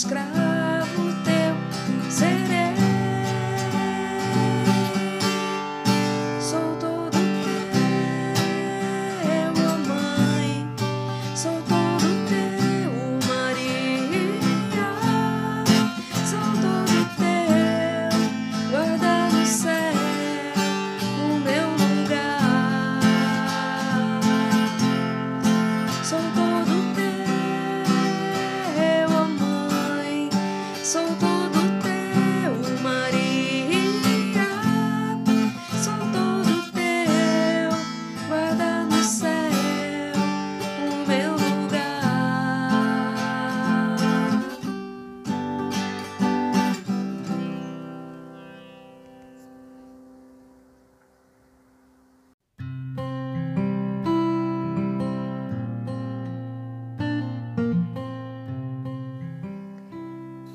[0.00, 0.29] escravo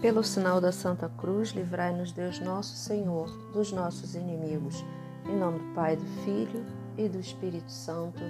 [0.06, 4.86] Pelo sinal da Santa Cruz, livrai-nos Deus nosso Senhor dos nossos inimigos.
[5.26, 6.64] Em nome do Pai, do Filho
[6.96, 8.22] e do Espírito Santo.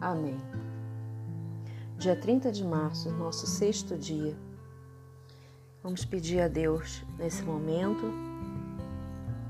[0.00, 0.40] Amém.
[1.98, 4.34] Dia 30 de março, nosso sexto dia.
[5.82, 8.10] Vamos pedir a Deus, nesse momento,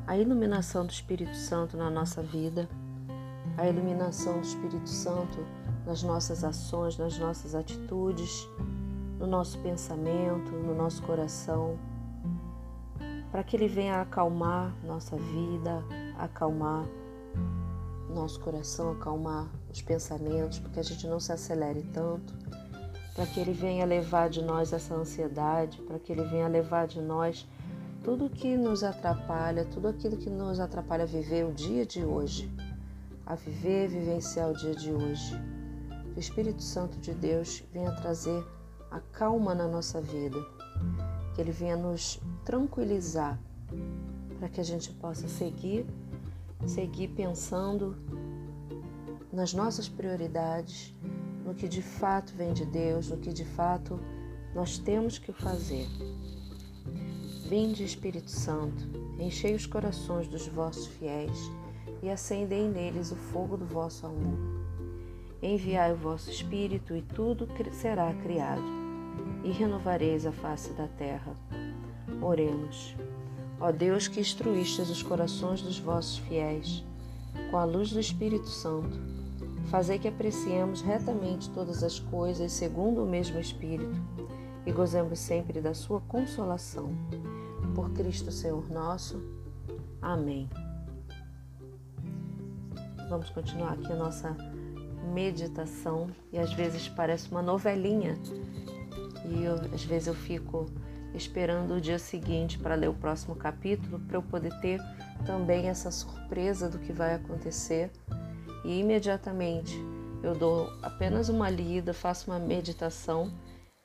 [0.05, 2.69] a iluminação do Espírito Santo na nossa vida,
[3.57, 5.47] a iluminação do Espírito Santo
[5.87, 8.49] nas nossas ações, nas nossas atitudes,
[9.19, 11.79] no nosso pensamento, no nosso coração,
[13.31, 15.83] para que Ele venha acalmar nossa vida,
[16.19, 16.87] acalmar
[18.09, 22.35] nosso coração, acalmar os pensamentos, porque a gente não se acelere tanto,
[23.15, 27.01] para que Ele venha levar de nós essa ansiedade, para que Ele venha levar de
[27.01, 27.47] nós
[28.03, 32.51] tudo que nos atrapalha, tudo aquilo que nos atrapalha a viver o dia de hoje,
[33.27, 35.35] a viver, vivenciar o dia de hoje.
[36.13, 38.45] Que o Espírito Santo de Deus venha trazer
[38.91, 40.39] a calma na nossa vida,
[41.35, 43.39] que Ele venha nos tranquilizar
[44.39, 45.87] para que a gente possa seguir,
[46.67, 47.97] seguir pensando
[49.33, 50.95] nas nossas prioridades,
[51.45, 54.01] no que de fato vem de Deus, no que de fato
[54.55, 55.87] nós temos que fazer.
[57.49, 58.83] Vinde, Espírito Santo,
[59.21, 61.39] enchei os corações dos vossos fiéis
[62.03, 64.39] e acendei neles o fogo do vosso amor.
[65.43, 68.65] Enviai o vosso Espírito e tudo será criado,
[69.47, 71.33] e renovareis a face da terra.
[72.21, 72.97] Oremos.
[73.61, 76.85] Ó Deus que instruístes os corações dos vossos fiéis,
[77.51, 78.99] com a luz do Espírito Santo,
[79.71, 83.95] fazei que apreciemos retamente todas as coisas segundo o mesmo Espírito
[84.67, 86.91] e gozemos sempre da sua consolação.
[87.73, 89.23] Por Cristo Senhor nosso.
[90.03, 90.51] Amém.
[93.09, 94.37] Vamos continuar aqui a nossa
[95.15, 98.19] meditação e às vezes parece uma novelinha
[99.31, 100.67] e eu, às vezes eu fico
[101.15, 104.81] esperando o dia seguinte para ler o próximo capítulo para eu poder ter
[105.25, 107.91] também essa surpresa do que vai acontecer
[108.65, 109.75] e imediatamente
[110.23, 113.33] eu dou apenas uma lida, faço uma meditação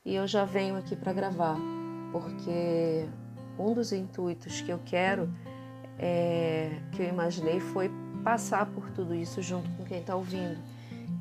[0.04, 1.58] e eu já venho aqui para gravar
[2.12, 3.08] porque
[3.58, 5.30] um dos intuitos que eu quero
[5.98, 7.92] é, que eu imaginei foi
[8.24, 10.58] passar por tudo isso junto com quem está ouvindo.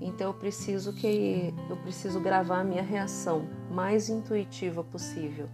[0.00, 5.48] Então eu preciso que eu preciso gravar a minha reação mais intuitiva possível.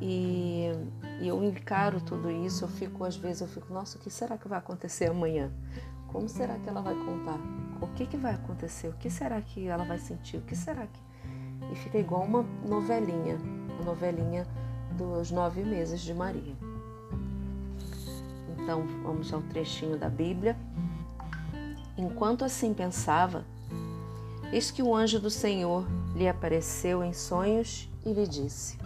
[0.00, 0.70] E,
[1.20, 4.38] e, eu encaro tudo isso, eu fico às vezes eu fico, nossa, o que será
[4.38, 5.50] que vai acontecer amanhã?
[6.08, 7.38] Como será que ela vai contar?
[7.82, 8.88] O que que vai acontecer?
[8.88, 10.38] O que será que ela vai sentir?
[10.38, 11.10] O que será que
[11.70, 13.38] e fica igual uma novelinha,
[13.80, 14.46] a novelinha
[14.96, 16.54] dos nove meses de Maria.
[18.48, 20.56] Então vamos ao trechinho da Bíblia.
[22.00, 23.44] Enquanto assim pensava,
[24.50, 25.86] eis que o anjo do Senhor
[26.16, 28.78] lhe apareceu em sonhos e lhe disse: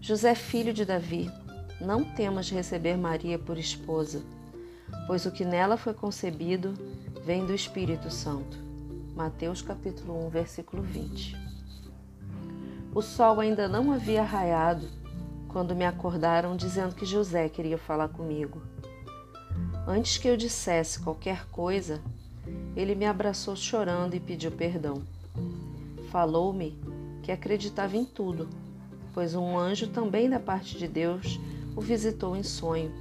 [0.00, 1.28] José, filho de Davi,
[1.80, 4.22] não temas receber Maria por esposa,
[5.08, 6.74] pois o que nela foi concebido
[7.26, 8.56] vem do Espírito Santo.
[9.16, 11.36] Mateus capítulo 1, versículo 20.
[12.94, 14.88] O sol ainda não havia raiado
[15.48, 18.62] quando me acordaram dizendo que José queria falar comigo.
[19.86, 22.00] Antes que eu dissesse qualquer coisa,
[22.76, 25.02] ele me abraçou chorando e pediu perdão.
[26.10, 26.78] Falou-me
[27.22, 28.48] que acreditava em tudo,
[29.12, 31.40] pois um anjo também da parte de Deus
[31.74, 32.92] o visitou em sonho,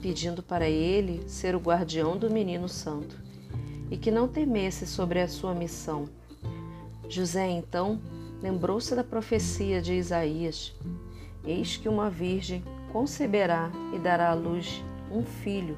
[0.00, 3.22] pedindo para ele ser o guardião do menino santo
[3.90, 6.08] e que não temesse sobre a sua missão.
[7.08, 8.00] José então
[8.42, 10.74] lembrou-se da profecia de Isaías:
[11.44, 15.76] Eis que uma virgem conceberá e dará à luz um filho,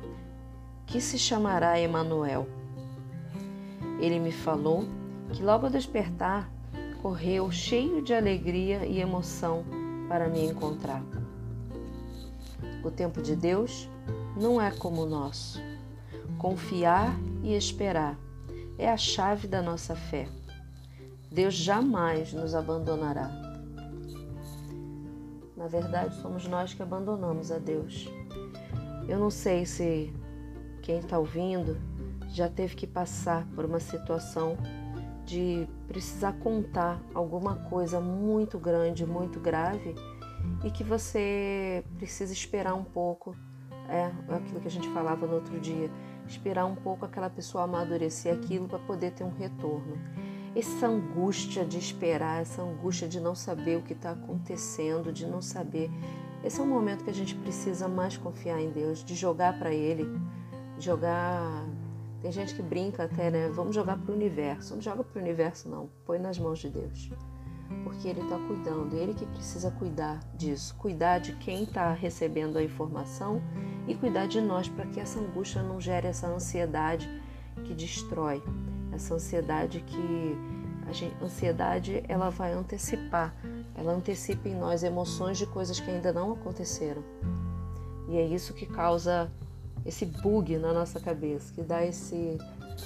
[0.87, 2.47] que se chamará Emanuel.
[4.01, 4.85] Ele me falou
[5.33, 6.51] que logo ao despertar
[7.03, 9.65] correu cheio de alegria e emoção
[10.09, 11.03] para me encontrar.
[12.85, 13.89] O tempo de Deus
[14.37, 15.61] não é como o nosso.
[16.39, 18.19] Confiar e esperar
[18.79, 20.29] é a chave da nossa fé.
[21.31, 23.31] Deus jamais nos abandonará.
[25.57, 28.09] Na verdade, somos nós que abandonamos a Deus.
[29.09, 30.13] Eu não sei se
[30.87, 31.77] quem está ouvindo
[32.29, 34.57] já teve que passar por uma situação
[35.25, 39.97] de precisar contar alguma coisa muito grande, muito grave
[40.65, 43.37] e que você precisa esperar um pouco.
[43.89, 45.91] É, é aquilo que a gente falava no outro dia,
[46.29, 49.99] esperar um pouco aquela pessoa amadurecer aquilo para poder ter um retorno.
[50.55, 55.43] Essa angústia de esperar, essa angústia de não saber o que está acontecendo, de não
[55.43, 55.91] saber.
[56.45, 59.75] Esse é um momento que a gente precisa mais confiar em Deus, de jogar para
[59.75, 60.09] Ele,
[60.79, 61.67] jogar
[62.27, 63.49] tem gente que brinca até, né?
[63.51, 64.75] Vamos jogar para o universo.
[64.75, 65.89] Não joga para o universo, não.
[66.05, 67.11] Põe nas mãos de Deus.
[67.85, 70.75] Porque Ele está cuidando, Ele que precisa cuidar disso.
[70.77, 73.41] Cuidar de quem está recebendo a informação
[73.87, 77.09] e cuidar de nós para que essa angústia não gere essa ansiedade
[77.65, 78.43] que destrói.
[78.93, 80.37] Essa ansiedade que.
[80.89, 83.35] A gente, ansiedade ela vai antecipar,
[83.75, 87.03] ela antecipa em nós emoções de coisas que ainda não aconteceram.
[88.09, 89.31] E é isso que causa
[89.87, 92.37] esse bug na nossa cabeça, que dá esse,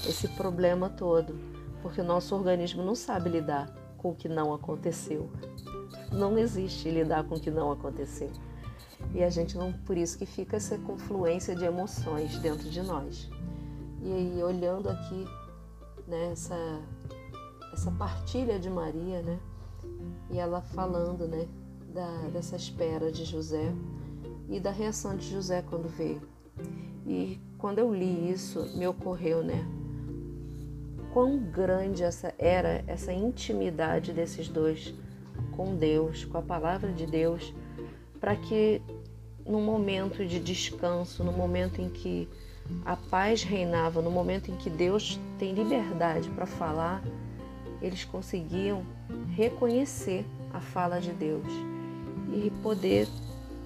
[0.07, 1.35] esse problema todo,
[1.83, 5.31] porque o nosso organismo não sabe lidar com o que não aconteceu.
[6.13, 8.31] Não existe lidar com o que não aconteceu.
[9.15, 13.31] E a gente não, por isso que fica essa confluência de emoções dentro de nós.
[14.03, 15.25] E aí, olhando aqui,
[16.07, 16.57] né, essa,
[17.73, 19.39] essa partilha de Maria, né,
[20.31, 21.49] e ela falando, né,
[21.93, 23.73] da, dessa espera de José
[24.49, 26.23] e da reação de José quando veio.
[27.07, 29.67] E quando eu li isso, me ocorreu, né?
[31.13, 34.95] Quão grande essa era essa intimidade desses dois
[35.57, 37.53] com Deus, com a palavra de Deus,
[38.21, 38.81] para que
[39.45, 42.29] no momento de descanso, no momento em que
[42.85, 47.03] a paz reinava, no momento em que Deus tem liberdade para falar,
[47.83, 48.85] eles conseguiam
[49.35, 51.47] reconhecer a fala de Deus
[52.33, 53.09] e poder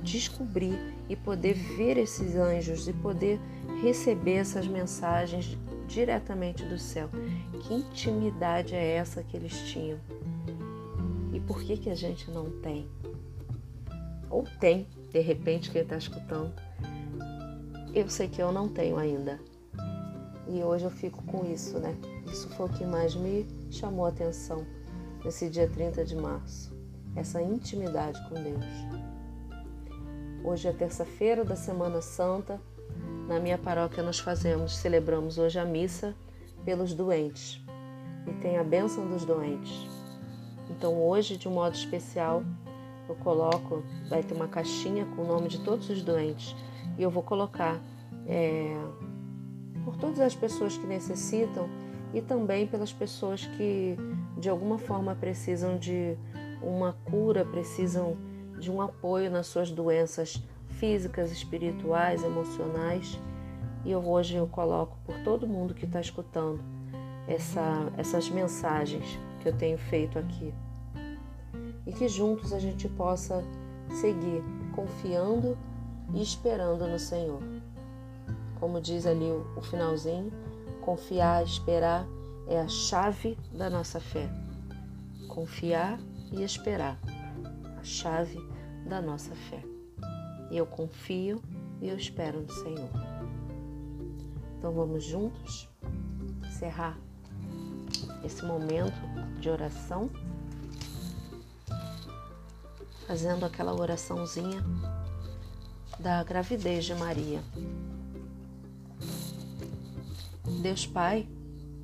[0.03, 3.41] descobrir e poder ver esses anjos e poder
[3.83, 7.09] receber essas mensagens diretamente do céu.
[7.63, 9.99] Que intimidade é essa que eles tinham?
[11.33, 12.89] E por que que a gente não tem?
[14.31, 16.53] Ou tem, de repente, quem está escutando.
[17.95, 19.41] Eu sei que eu não tenho ainda.
[20.49, 21.97] E hoje eu fico com isso, né?
[22.27, 24.67] Isso foi o que mais me chamou a atenção
[25.25, 26.75] nesse dia 30 de março.
[27.17, 29.14] Essa intimidade com Deus.
[30.47, 32.61] Hoje é terça-feira da Semana Santa.
[33.27, 36.15] Na minha paróquia nós fazemos, celebramos hoje a missa
[36.67, 37.65] pelos doentes
[38.27, 39.89] e tem a bênção dos doentes.
[40.69, 42.45] Então hoje, de um modo especial,
[43.09, 46.55] eu coloco, vai ter uma caixinha com o nome de todos os doentes
[46.99, 47.81] e eu vou colocar
[48.27, 48.77] é,
[49.83, 51.71] por todas as pessoas que necessitam
[52.13, 53.97] e também pelas pessoas que
[54.37, 56.19] de alguma forma precisam de
[56.61, 58.15] uma cura, precisam
[58.59, 60.43] de um apoio nas suas doenças
[60.79, 63.19] físicas, espirituais, emocionais.
[63.85, 66.61] E eu, hoje eu coloco por todo mundo que está escutando
[67.27, 70.53] essa, essas mensagens que eu tenho feito aqui.
[71.87, 73.45] E que juntos a gente possa
[74.01, 74.43] seguir
[74.75, 75.57] confiando
[76.15, 77.43] e esperando no Senhor.
[78.59, 80.33] Como diz ali o, o finalzinho,
[80.81, 82.07] confiar, esperar
[82.49, 84.31] é a chave da nossa fé.
[85.29, 85.99] Confiar
[86.33, 86.99] e esperar
[87.85, 88.39] chave
[88.87, 89.63] da nossa fé.
[90.51, 91.43] E eu confio
[91.81, 92.91] e eu espero no Senhor.
[94.59, 95.69] Então vamos juntos
[96.47, 96.99] encerrar
[98.25, 98.95] esse momento
[99.39, 100.11] de oração,
[103.07, 104.65] fazendo aquela oraçãozinha
[105.99, 107.43] da gravidez de Maria.
[110.63, 111.29] Deus Pai,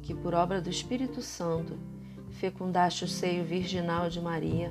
[0.02, 1.78] que por obra do Espírito Santo
[2.30, 4.70] fecundaste o seio virginal de Maria,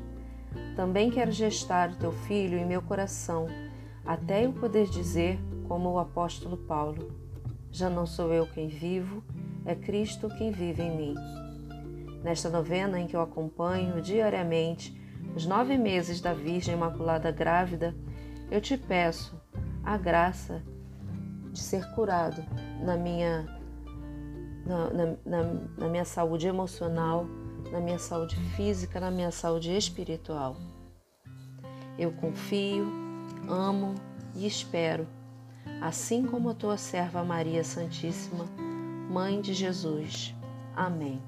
[0.75, 3.47] Também quero gestar o teu filho em meu coração,
[4.05, 7.11] até eu poder dizer, como o apóstolo Paulo:
[7.71, 9.23] Já não sou eu quem vivo,
[9.65, 11.15] é Cristo quem vive em mim.
[12.23, 14.99] Nesta novena em que eu acompanho diariamente
[15.35, 17.95] os nove meses da Virgem Imaculada Grávida,
[18.49, 19.39] eu te peço
[19.83, 20.61] a graça
[21.51, 22.43] de ser curado
[22.81, 23.47] na minha,
[24.65, 25.43] na, na, na,
[25.77, 27.25] na minha saúde emocional,
[27.71, 30.57] na minha saúde física, na minha saúde espiritual.
[31.97, 32.85] Eu confio,
[33.47, 33.95] amo
[34.35, 35.07] e espero,
[35.81, 38.45] assim como a tua serva Maria Santíssima,
[39.09, 40.33] Mãe de Jesus.
[40.75, 41.21] Amém.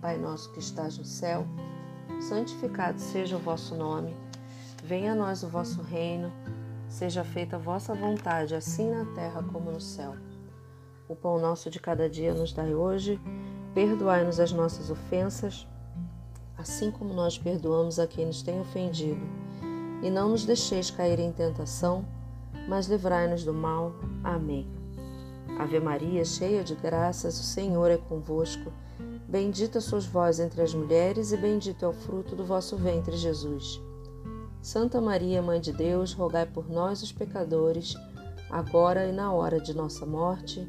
[0.00, 1.46] Pai nosso que estás no céu,
[2.20, 4.14] santificado seja o vosso nome.
[4.82, 6.32] Venha a nós o vosso reino.
[6.88, 10.14] Seja feita a vossa vontade, assim na terra como no céu.
[11.14, 13.20] O pão nosso de cada dia nos dai hoje.
[13.72, 15.64] Perdoai-nos as nossas ofensas,
[16.58, 19.20] assim como nós perdoamos a quem nos tem ofendido.
[20.02, 22.04] E não nos deixeis cair em tentação,
[22.68, 23.92] mas livrai-nos do mal.
[24.24, 24.66] Amém.
[25.56, 28.72] Ave Maria, cheia de graças, o Senhor é convosco.
[29.28, 33.80] Bendita sois vós entre as mulheres, e bendito é o fruto do vosso ventre, Jesus.
[34.60, 37.94] Santa Maria, Mãe de Deus, rogai por nós, os pecadores,
[38.50, 40.68] agora e na hora de nossa morte.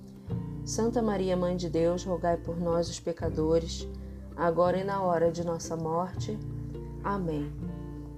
[0.65, 3.87] Santa Maria, Mãe de Deus, rogai por nós, os pecadores,
[4.35, 6.37] agora e na hora de nossa morte.
[7.03, 7.51] Amém.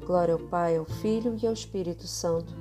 [0.06, 2.54] Glória ao Pai, ao Filho e ao Espírito Santo,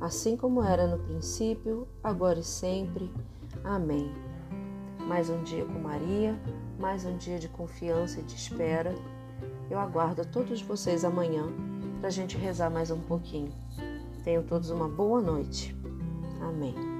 [0.00, 3.10] assim como era no princípio, agora e sempre.
[3.62, 4.12] Amém.
[5.06, 6.38] Mais um dia com Maria,
[6.78, 8.94] mais um dia de confiança e de espera
[9.70, 11.44] eu aguardo todos vocês amanhã
[11.98, 13.52] para a gente rezar mais um pouquinho.
[14.22, 15.74] Tenham todos uma boa noite.
[16.40, 16.93] Amém.